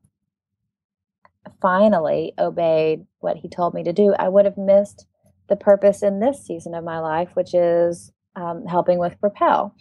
[1.61, 5.07] finally obeyed what he told me to do, I would have missed
[5.49, 9.75] the purpose in this season of my life, which is um, helping with Propel.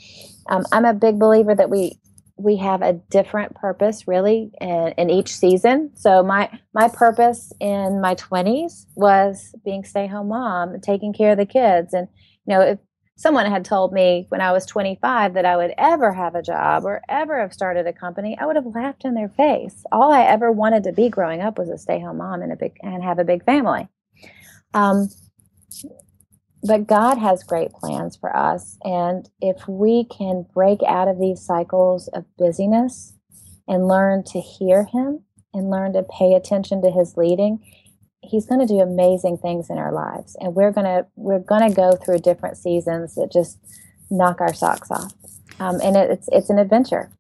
[0.48, 2.00] Um, I'm a big believer that we
[2.38, 7.98] we have a different purpose really in, in, each season so my my purpose in
[8.02, 12.08] my 20s was being stay home mom taking care of the kids and
[12.46, 12.78] you know, if
[13.16, 16.84] someone had told me when I was 25 that I would ever have a job
[16.84, 19.84] or ever have started a company, I would have laughed in their face.
[19.90, 22.76] All I ever wanted to be growing up was a stay-home mom and a big
[22.82, 23.88] and have a big family.
[24.74, 25.08] Um,
[26.62, 31.40] but God has great plans for us, and if we can break out of these
[31.40, 33.14] cycles of busyness
[33.68, 35.22] and learn to hear Him
[35.54, 37.60] and learn to pay attention to His leading,
[38.28, 41.68] he's going to do amazing things in our lives and we're going to we're going
[41.68, 43.58] to go through different seasons that just
[44.10, 45.12] knock our socks off.
[45.58, 47.10] Um, and it, it's it's an adventure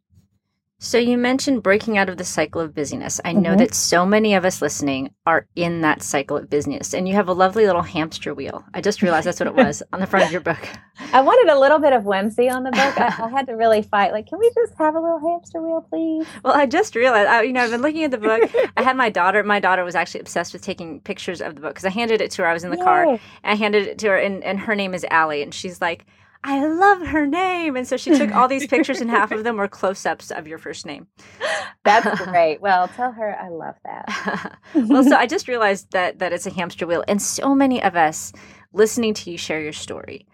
[0.78, 3.18] so you mentioned breaking out of the cycle of busyness.
[3.24, 3.58] I know mm-hmm.
[3.60, 7.28] that so many of us listening are in that cycle of business, and you have
[7.28, 8.62] a lovely little hamster wheel.
[8.74, 10.58] I just realized that's what it was on the front of your book.
[11.14, 13.00] I wanted a little bit of whimsy on the book.
[13.00, 14.12] I, I, had to really fight.
[14.12, 16.26] Like, can we just have a little hamster wheel, please?
[16.44, 17.28] Well, I just realized.
[17.28, 18.50] I, you know, I've been looking at the book.
[18.76, 19.42] I had my daughter.
[19.42, 22.30] My daughter was actually obsessed with taking pictures of the book because I handed it
[22.32, 22.48] to her.
[22.48, 22.84] I was in the Yay.
[22.84, 23.06] car.
[23.06, 26.04] And I handed it to her, and, and her name is Allie, and she's like
[26.46, 27.76] I love her name.
[27.76, 30.46] And so she took all these pictures, and half of them were close ups of
[30.46, 31.08] your first name.
[31.84, 32.60] That's great.
[32.60, 34.58] Well, tell her I love that.
[34.74, 37.96] well, so I just realized that that it's a hamster wheel, and so many of
[37.96, 38.32] us
[38.72, 40.26] listening to you share your story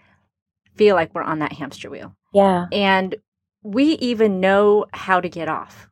[0.77, 2.15] feel like we're on that hamster wheel.
[2.35, 2.67] Yeah.
[2.73, 3.17] And
[3.63, 5.89] we even know how to get off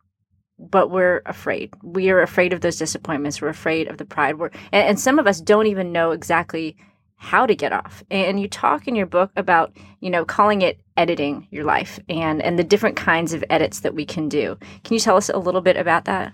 [0.60, 1.72] but we're afraid.
[1.82, 3.40] We are afraid of those disappointments.
[3.40, 4.38] We're afraid of the pride.
[4.38, 6.76] We're, and, and, some of us don't even know exactly
[7.20, 8.02] how to get off.
[8.10, 12.40] And you talk in your book about, you know, calling it editing your life and
[12.42, 14.56] and the different kinds of edits that we can do.
[14.84, 16.32] Can you tell us a little bit about that?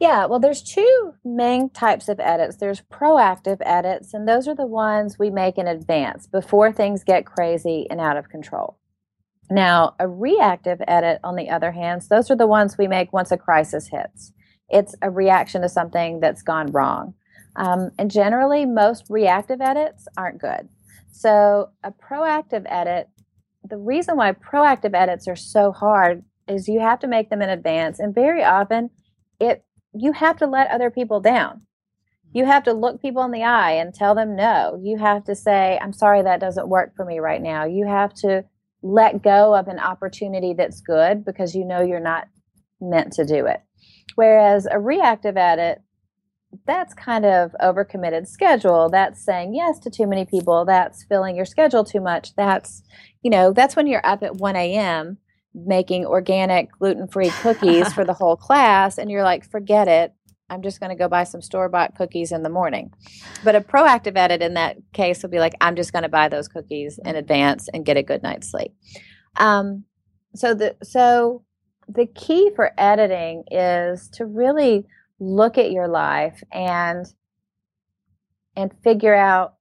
[0.00, 2.56] Yeah, well there's two main types of edits.
[2.56, 7.26] There's proactive edits and those are the ones we make in advance before things get
[7.26, 8.76] crazy and out of control.
[9.50, 13.30] Now, a reactive edit on the other hand, those are the ones we make once
[13.30, 14.32] a crisis hits.
[14.68, 17.14] It's a reaction to something that's gone wrong.
[17.56, 20.68] Um, and generally, most reactive edits aren't good.
[21.12, 23.08] So, a proactive edit,
[23.68, 27.48] the reason why proactive edits are so hard is you have to make them in
[27.48, 27.98] advance.
[27.98, 28.90] And very often,
[29.40, 29.64] it
[29.94, 31.62] you have to let other people down.
[32.32, 34.80] You have to look people in the eye and tell them no.
[34.82, 37.64] You have to say, I'm sorry, that doesn't work for me right now.
[37.64, 38.44] You have to
[38.82, 42.26] let go of an opportunity that's good because you know you're not
[42.80, 43.60] meant to do it.
[44.16, 45.80] Whereas a reactive edit,
[46.66, 48.88] that's kind of overcommitted schedule.
[48.88, 50.64] That's saying yes to too many people.
[50.64, 52.34] That's filling your schedule too much.
[52.36, 52.82] That's,
[53.22, 55.18] you know, that's when you're up at 1 a.m.
[55.54, 58.98] making organic gluten free cookies for the whole class.
[58.98, 60.14] And you're like, forget it.
[60.50, 62.92] I'm just going to go buy some store bought cookies in the morning.
[63.42, 66.28] But a proactive edit in that case would be like, I'm just going to buy
[66.28, 68.72] those cookies in advance and get a good night's sleep.
[69.36, 69.84] Um,
[70.34, 71.44] so the so
[71.88, 74.86] the key for editing is to really
[75.24, 77.06] look at your life and
[78.56, 79.54] and figure out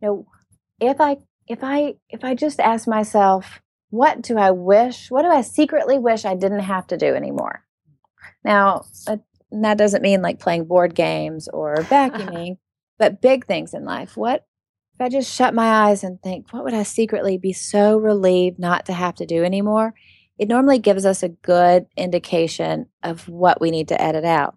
[0.00, 0.26] you know
[0.80, 5.28] if i if i if i just ask myself what do i wish what do
[5.28, 7.64] i secretly wish i didn't have to do anymore?
[8.44, 9.18] Now uh,
[9.50, 12.58] that doesn't mean like playing board games or vacuuming
[12.98, 14.16] but big things in life.
[14.16, 14.46] What
[14.94, 18.58] if i just shut my eyes and think what would i secretly be so relieved
[18.58, 19.94] not to have to do anymore
[20.38, 24.56] it normally gives us a good indication of what we need to edit out.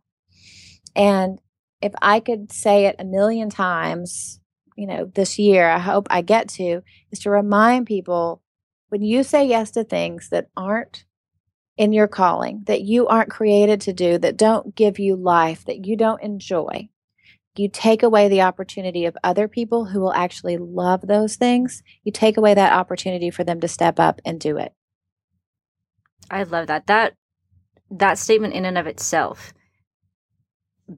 [0.96, 1.40] And
[1.82, 4.40] if I could say it a million times,
[4.76, 8.42] you know, this year, I hope I get to, is to remind people
[8.90, 11.06] when you say yes to things that aren't
[11.78, 15.86] in your calling, that you aren't created to do, that don't give you life, that
[15.86, 16.90] you don't enjoy,
[17.58, 21.84] you take away the opportunity of other people who will actually love those things.
[22.04, 24.74] You take away that opportunity for them to step up and do it.
[26.30, 26.88] I love that.
[26.88, 27.14] That
[27.92, 29.54] that statement in and of itself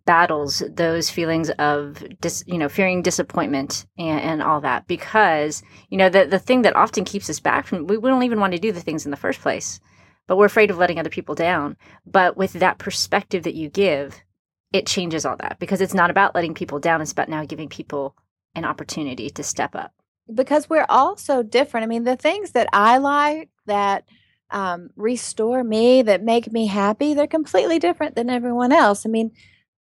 [0.05, 5.97] battles those feelings of dis, you know fearing disappointment and, and all that because you
[5.97, 8.51] know the the thing that often keeps us back from we, we don't even want
[8.51, 9.79] to do the things in the first place
[10.27, 11.77] but we're afraid of letting other people down.
[12.05, 14.21] But with that perspective that you give
[14.73, 17.01] it changes all that because it's not about letting people down.
[17.01, 18.15] It's about now giving people
[18.53, 19.93] an opportunity to step up.
[20.33, 21.85] Because we're all so different.
[21.85, 24.03] I mean the things that i like that
[24.51, 29.05] um, restore me, that make me happy, they're completely different than everyone else.
[29.05, 29.31] I mean,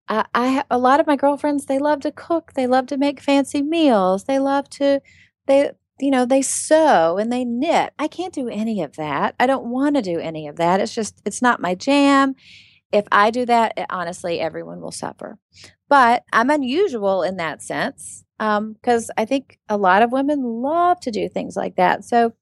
[0.09, 3.21] I, I a lot of my girlfriends they love to cook, they love to make
[3.21, 5.01] fancy meals, they love to
[5.47, 7.93] they you know they sew and they knit.
[7.99, 9.35] I can't do any of that.
[9.41, 10.81] I don't want to do any of that.
[10.81, 12.35] It's just it's not my jam.
[12.93, 15.39] If I do that, it, honestly, everyone will suffer.
[15.89, 21.01] But I'm unusual in that sense because um, I think a lot of women love
[21.01, 22.05] to do things like that.
[22.05, 22.35] So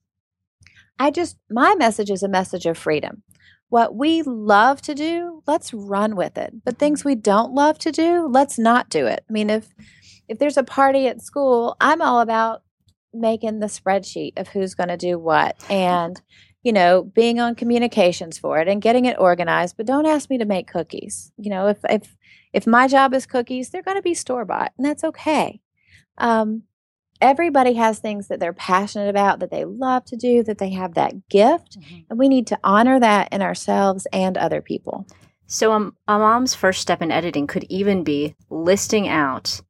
[0.99, 3.23] I just, my message is a message of freedom.
[3.69, 6.65] What we love to do, let's run with it.
[6.65, 7.11] But things mm-hmm.
[7.11, 9.25] we don't love to do, let's not do it.
[9.29, 9.75] I mean, if,
[10.29, 12.63] if there's a party at school, I'm all about
[13.15, 16.21] making the spreadsheet of who's going to do what and
[16.63, 20.37] you know being on communications for it and getting it organized but don't ask me
[20.37, 22.17] to make cookies you know if if
[22.53, 25.61] if my job is cookies they're going to be store bought and that's okay
[26.19, 26.63] um,
[27.21, 30.95] everybody has things that they're passionate about that they love to do that they have
[30.95, 32.01] that gift mm-hmm.
[32.11, 35.07] and we need to honor that in ourselves and other people
[35.47, 39.61] so um, a mom's first step in editing could even be listing out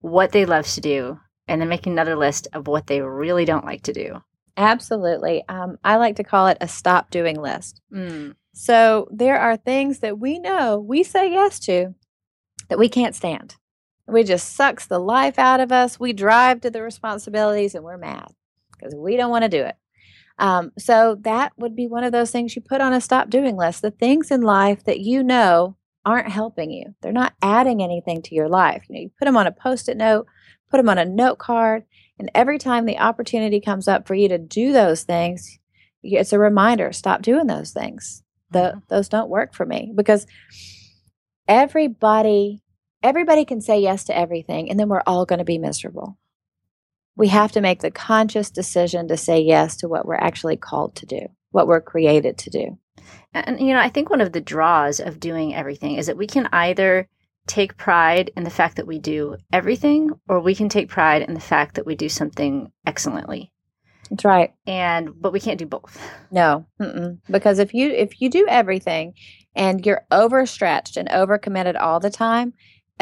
[0.00, 3.64] what they love to do and then making another list of what they really don't
[3.64, 4.22] like to do.
[4.56, 5.42] Absolutely.
[5.48, 7.80] Um, I like to call it a stop doing list.
[7.92, 8.34] Mm.
[8.52, 11.94] So there are things that we know we say yes to
[12.68, 13.56] that we can't stand.
[14.06, 15.98] We just sucks the life out of us.
[15.98, 18.32] We drive to the responsibilities and we're mad
[18.76, 19.76] because we don't want to do it.
[20.38, 23.56] Um, so that would be one of those things you put on a stop doing
[23.56, 23.82] list.
[23.82, 26.94] The things in life that you know aren't helping you.
[27.00, 28.84] They're not adding anything to your life.
[28.88, 30.26] You know, you put them on a post-it note
[30.72, 31.84] put them on a note card.
[32.18, 35.58] And every time the opportunity comes up for you to do those things,
[36.02, 38.24] it's a reminder stop doing those things.
[38.50, 38.78] The, mm-hmm.
[38.88, 40.26] Those don't work for me because
[41.46, 42.62] everybody
[43.02, 46.18] everybody can say yes to everything and then we're all going to be miserable.
[47.16, 50.96] We have to make the conscious decision to say yes to what we're actually called
[50.96, 52.78] to do, what we're created to do.
[53.34, 56.26] And, you know, I think one of the draws of doing everything is that we
[56.26, 57.08] can either
[57.46, 61.34] take pride in the fact that we do everything, or we can take pride in
[61.34, 63.52] the fact that we do something excellently.
[64.10, 64.52] That's right.
[64.66, 65.98] And but we can't do both.
[66.30, 67.18] No, mm-mm.
[67.30, 69.14] because if you if you do everything
[69.56, 72.52] and you're overstretched and overcommitted all the time,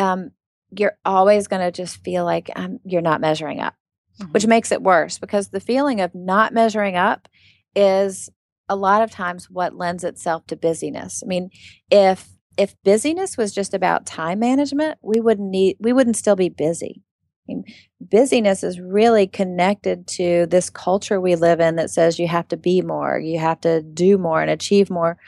[0.01, 0.31] um,
[0.71, 3.75] you're always going to just feel like um, you're not measuring up,
[4.21, 4.33] mm-hmm.
[4.33, 7.29] which makes it worse because the feeling of not measuring up
[7.77, 8.31] is
[8.69, 11.23] a lot of times what lends itself to busyness.
[11.25, 11.51] I mean,
[11.91, 16.49] if if busyness was just about time management, we wouldn't need we wouldn't still be
[16.49, 17.03] busy.
[17.49, 17.65] I mean,
[18.01, 22.57] busyness is really connected to this culture we live in that says you have to
[22.57, 25.19] be more, you have to do more and achieve more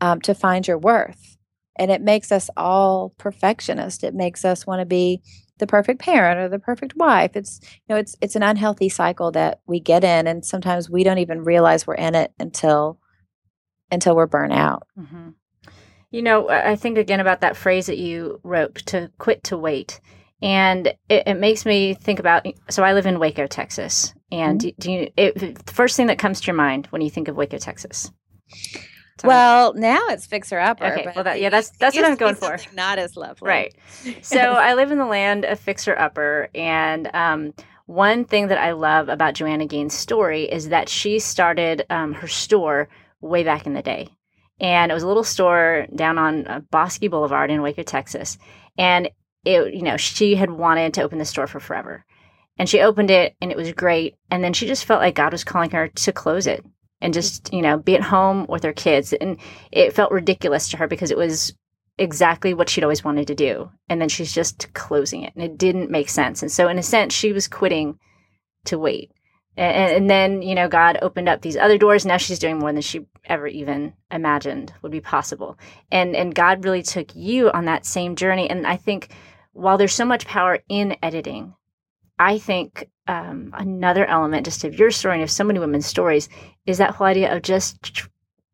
[0.00, 1.38] um, to find your worth.
[1.76, 4.04] And it makes us all perfectionist.
[4.04, 5.22] It makes us want to be
[5.60, 7.36] the perfect parent or the perfect wife.
[7.36, 11.04] It's you know it's it's an unhealthy cycle that we get in, and sometimes we
[11.04, 12.98] don't even realize we're in it until
[13.92, 14.86] until we're burnt out.
[14.98, 15.30] Mm-hmm.
[16.10, 20.00] You know, I think again about that phrase that you wrote to quit to wait.
[20.42, 24.14] And it, it makes me think about so I live in Waco, Texas.
[24.32, 24.68] And mm-hmm.
[24.68, 25.34] do, do, you, it,
[25.66, 28.10] the first thing that comes to your mind when you think of Waco, Texas?
[29.24, 30.86] Well, now it's fixer upper.
[30.86, 32.58] Okay, well, that, yeah, that's that's what I'm going for.
[32.74, 33.74] Not as lovely, right?
[34.22, 37.54] So I live in the land of fixer upper, and um,
[37.86, 42.28] one thing that I love about Joanna Gaines' story is that she started um, her
[42.28, 42.88] store
[43.20, 44.08] way back in the day
[44.60, 48.38] and it was a little store down on uh, Bosque Boulevard in Waco, Texas.
[48.76, 49.10] And
[49.44, 52.04] it, you know, she had wanted to open the store for forever,
[52.58, 54.16] and she opened it, and it was great.
[54.30, 56.64] And then she just felt like God was calling her to close it
[57.00, 59.12] and just, you know, be at home with her kids.
[59.12, 59.38] And
[59.72, 61.54] it felt ridiculous to her because it was
[61.98, 63.70] exactly what she'd always wanted to do.
[63.88, 66.42] And then she's just closing it, and it didn't make sense.
[66.42, 67.98] And so, in a sense, she was quitting
[68.66, 69.12] to wait.
[69.56, 72.06] And, and, then, you know, God opened up these other doors.
[72.06, 75.58] Now she's doing more than she ever even imagined would be possible.
[75.90, 78.48] And and God really took you on that same journey.
[78.48, 79.12] And I think
[79.52, 81.54] while there's so much power in editing,
[82.18, 86.28] I think um, another element just of your story and of so many women's stories
[86.64, 88.04] is that whole idea of just t-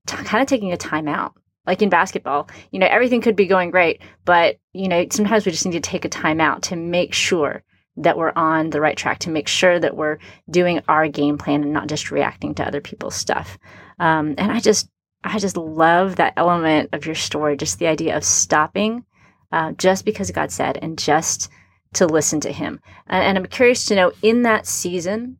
[0.06, 1.34] kind of taking a time out.
[1.66, 5.52] Like in basketball, you know, everything could be going great, but you know, sometimes we
[5.52, 7.62] just need to take a time out to make sure
[7.98, 11.62] that we're on the right track to make sure that we're doing our game plan
[11.62, 13.58] and not just reacting to other people's stuff.
[13.98, 14.88] Um, and I just,
[15.24, 19.04] I just love that element of your story, just the idea of stopping
[19.52, 21.50] uh, just because God said and just
[21.96, 22.80] to listen to Him.
[23.06, 25.38] And, I'm curious to know in that season,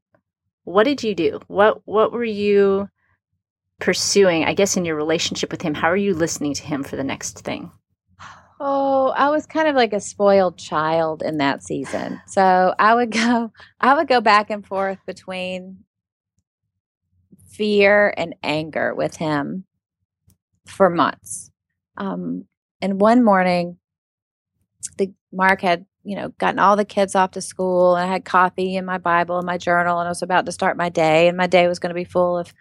[0.65, 1.41] what did you do?
[1.47, 2.89] What what were you
[3.81, 4.45] pursuing?
[4.45, 7.05] I guess in your relationship with Him, how are you listening to Him for the
[7.05, 7.71] next thing?
[8.59, 12.21] Oh, I was kind of like a spoiled child in that season.
[12.27, 15.85] So I would go I would go back and forth between
[17.51, 19.65] fear and anger with him
[20.67, 21.51] for months.
[21.97, 22.45] Um,
[22.83, 23.79] and one morning,
[24.99, 28.25] the Mark had you know gotten all the kids off to school, and I had
[28.25, 31.29] coffee and my Bible and my journal, and I was about to start my day,
[31.29, 32.55] and my day was going to be full of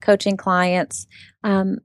[0.00, 1.06] coaching clients.
[1.42, 1.78] Um,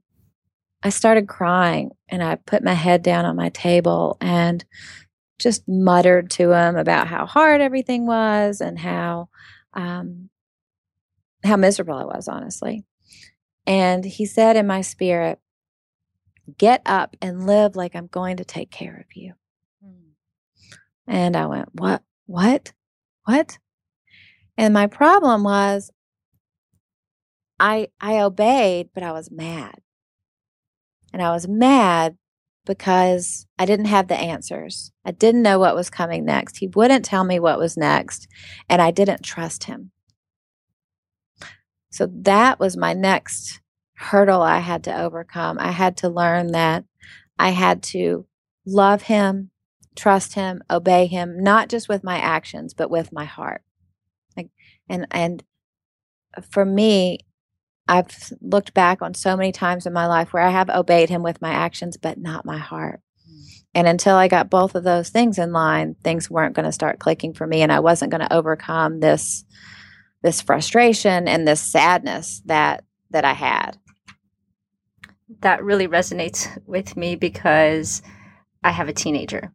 [0.82, 4.64] I started crying and I put my head down on my table and
[5.38, 9.28] just muttered to him about how hard everything was and how
[9.74, 10.30] um,
[11.44, 12.84] how miserable I was, honestly.
[13.66, 15.38] And he said in my spirit,
[16.56, 19.34] "Get up and live like I'm going to take care of you."
[21.08, 22.02] And I went, "What?
[22.26, 22.72] What?
[23.24, 23.58] What?"
[24.56, 25.90] And my problem was
[27.58, 29.80] I I obeyed, but I was mad.
[31.12, 32.16] And I was mad
[32.66, 34.92] because I didn't have the answers.
[35.04, 36.58] I didn't know what was coming next.
[36.58, 38.28] He wouldn't tell me what was next,
[38.68, 39.90] and I didn't trust him.
[41.90, 43.60] So that was my next
[43.94, 45.58] hurdle I had to overcome.
[45.58, 46.84] I had to learn that
[47.38, 48.26] I had to
[48.66, 49.50] love him,
[49.98, 53.62] trust him, obey him, not just with my actions, but with my heart.
[54.36, 54.50] Like,
[54.88, 55.42] and and
[56.50, 57.20] for me,
[57.88, 61.22] I've looked back on so many times in my life where I have obeyed him
[61.22, 63.00] with my actions, but not my heart.
[63.28, 63.62] Mm.
[63.74, 66.98] And until I got both of those things in line, things weren't going to start
[66.98, 69.44] clicking for me, and I wasn't going to overcome this
[70.22, 73.78] this frustration and this sadness that that I had.
[75.40, 78.02] That really resonates with me because
[78.62, 79.52] I have a teenager.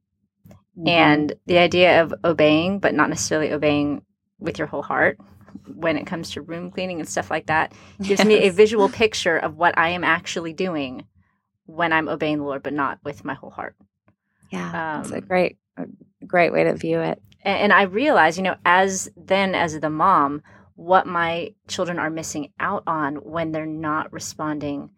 [0.77, 0.87] Mm-hmm.
[0.87, 4.03] And the idea of obeying, but not necessarily obeying
[4.39, 5.19] with your whole heart,
[5.67, 8.25] when it comes to room cleaning and stuff like that gives yes.
[8.25, 11.05] me a visual picture of what I am actually doing
[11.65, 13.75] when I'm obeying the Lord, but not with my whole heart.
[14.49, 15.85] Yeah, um, that's a great, a
[16.25, 17.21] great way to view it.
[17.43, 20.41] And, and I realize, you know, as then as the mom,
[20.75, 24.89] what my children are missing out on when they're not responding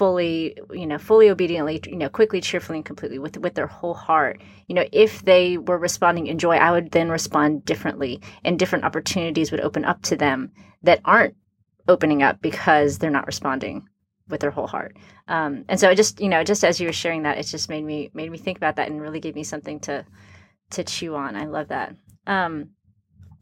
[0.00, 3.92] fully you know fully obediently you know quickly cheerfully and completely with with their whole
[3.92, 4.40] heart.
[4.66, 8.86] You know if they were responding in joy i would then respond differently and different
[8.86, 10.52] opportunities would open up to them
[10.84, 11.34] that aren't
[11.86, 13.86] opening up because they're not responding
[14.30, 14.96] with their whole heart.
[15.28, 17.68] Um, and so it just you know just as you were sharing that it just
[17.68, 20.06] made me made me think about that and really gave me something to
[20.70, 21.36] to chew on.
[21.36, 21.94] I love that.
[22.26, 22.70] Um,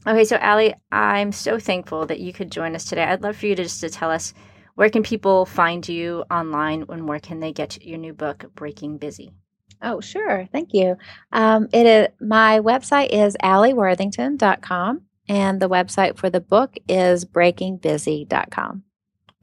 [0.06, 3.04] okay so Alli i'm so thankful that you could join us today.
[3.04, 4.34] I'd love for you to just to tell us
[4.78, 8.96] where can people find you online and where can they get your new book, Breaking
[8.96, 9.32] Busy?
[9.82, 10.48] Oh, sure.
[10.52, 10.96] Thank you.
[11.32, 18.84] Um, it is, my website is alliworthington.com and the website for the book is breakingbusy.com.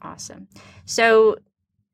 [0.00, 0.48] Awesome.
[0.86, 1.36] So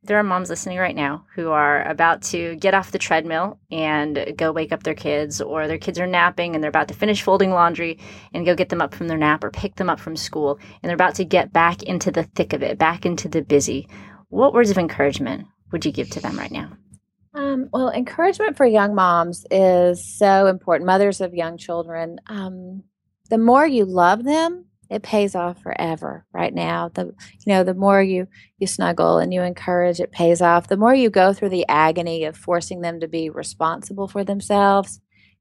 [0.04, 4.34] there are moms listening right now who are about to get off the treadmill and
[4.36, 7.22] go wake up their kids, or their kids are napping and they're about to finish
[7.22, 7.98] folding laundry
[8.34, 10.88] and go get them up from their nap or pick them up from school, and
[10.88, 13.88] they're about to get back into the thick of it, back into the busy.
[14.28, 16.72] What words of encouragement would you give to them right now?
[17.34, 22.18] Um, well, encouragement for young moms is so important, mothers of young children.
[22.26, 22.82] Um,
[23.30, 26.90] the more you love them, it pays off forever right now.
[26.92, 28.28] The you know the more you
[28.58, 30.68] you snuggle and you encourage it pays off.
[30.68, 35.00] The more you go through the agony of forcing them to be responsible for themselves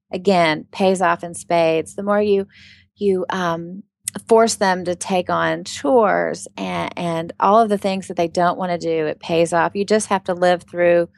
[0.09, 1.95] again pays off in spades.
[1.95, 2.47] The more you
[2.95, 3.83] you um,
[4.27, 8.57] force them to take on chores and, and all of the things that they don't
[8.57, 9.75] want to do it pays off.
[9.75, 11.09] You just have to live through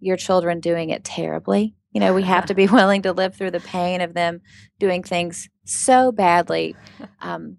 [0.00, 1.74] your children doing it terribly.
[1.92, 4.40] You know we have to be willing to live through the pain of them
[4.78, 6.76] doing things so badly
[7.20, 7.58] um,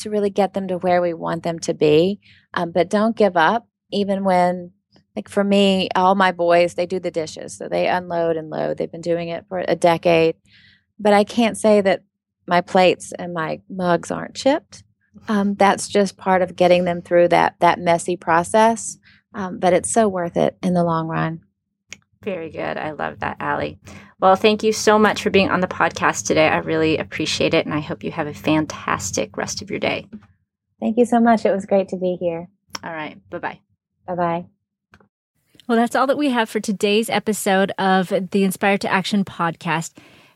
[0.00, 2.20] to really get them to where we want them to be.
[2.54, 4.72] Um, but don't give up, even when,
[5.16, 7.56] like for me, all my boys, they do the dishes.
[7.56, 8.78] So they unload and load.
[8.78, 10.36] They've been doing it for a decade.
[10.98, 12.02] But I can't say that
[12.46, 14.84] my plates and my mugs aren't chipped.
[15.28, 18.98] Um, that's just part of getting them through that that messy process.
[19.34, 21.40] Um, but it's so worth it in the long run.
[22.22, 22.76] Very good.
[22.76, 23.78] I love that, Alli.
[24.20, 26.46] Well, thank you so much for being on the podcast today.
[26.46, 30.06] I really appreciate it, and I hope you have a fantastic rest of your day.
[30.78, 31.44] Thank you so much.
[31.46, 32.48] It was great to be here.
[32.84, 33.18] All right.
[33.30, 33.60] Bye bye.
[34.06, 34.44] Bye bye.
[35.66, 39.92] Well, that's all that we have for today's episode of the Inspired to Action podcast.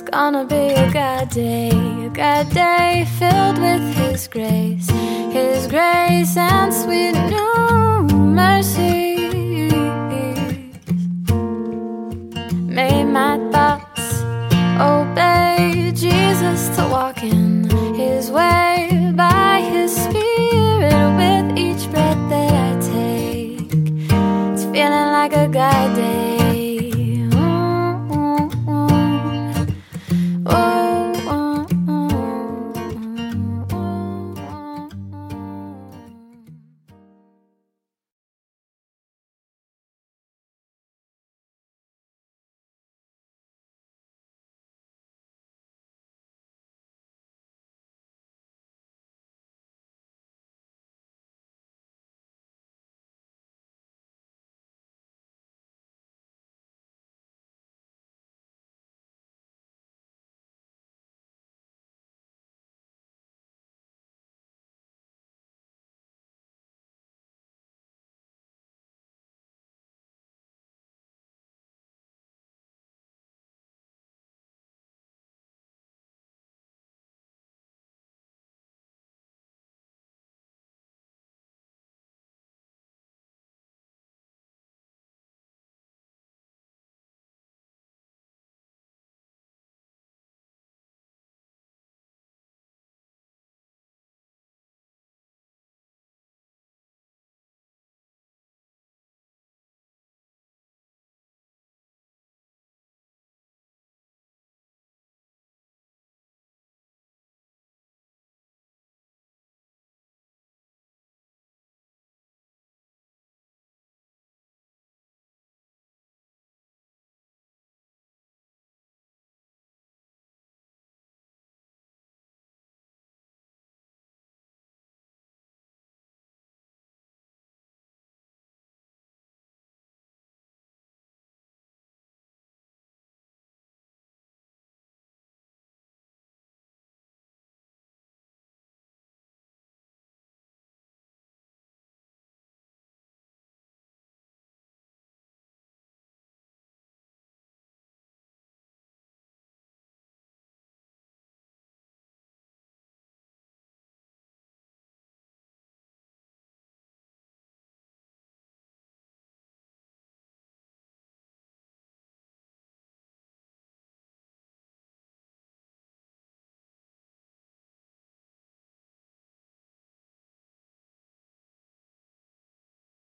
[0.00, 6.38] It's gonna be a good day, a good day filled with His grace, His grace
[6.38, 9.74] and sweet new mercies.
[12.64, 14.22] May my thoughts
[14.80, 22.72] obey Jesus to walk in His way by His Spirit with each breath that I
[22.80, 23.70] take.
[24.54, 26.29] It's feeling like a good day.